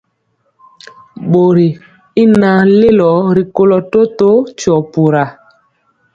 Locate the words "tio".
4.57-4.75